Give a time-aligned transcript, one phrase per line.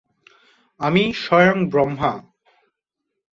[0.79, 2.13] আমি স্বয়ং ব্রহ্মা।